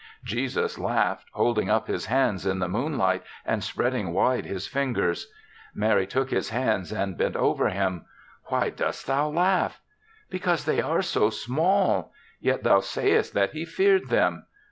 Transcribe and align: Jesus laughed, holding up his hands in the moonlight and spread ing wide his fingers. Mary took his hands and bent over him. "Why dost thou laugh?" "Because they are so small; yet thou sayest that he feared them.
Jesus 0.23 0.79
laughed, 0.79 1.27
holding 1.33 1.69
up 1.69 1.85
his 1.85 2.07
hands 2.07 2.43
in 2.47 2.57
the 2.57 2.67
moonlight 2.67 3.21
and 3.45 3.63
spread 3.63 3.93
ing 3.93 4.13
wide 4.13 4.47
his 4.47 4.65
fingers. 4.67 5.31
Mary 5.75 6.07
took 6.07 6.31
his 6.31 6.49
hands 6.49 6.91
and 6.91 7.15
bent 7.19 7.35
over 7.35 7.69
him. 7.69 8.05
"Why 8.45 8.71
dost 8.71 9.05
thou 9.05 9.29
laugh?" 9.29 9.79
"Because 10.27 10.65
they 10.65 10.81
are 10.81 11.03
so 11.03 11.29
small; 11.29 12.11
yet 12.39 12.63
thou 12.63 12.79
sayest 12.79 13.35
that 13.35 13.51
he 13.51 13.63
feared 13.63 14.09
them. 14.09 14.45